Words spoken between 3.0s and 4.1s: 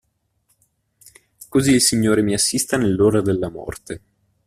della morte.